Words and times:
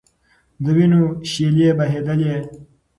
د 0.63 0.65
وینو 0.75 1.01
شېلې 1.31 1.69
بهېدلې. 1.77 2.33